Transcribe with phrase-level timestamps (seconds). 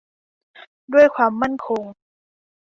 [0.93, 1.83] ด้วยความมั่นคง